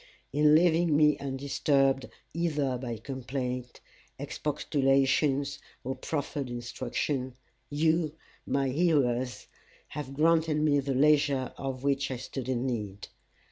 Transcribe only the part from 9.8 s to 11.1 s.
have granted me the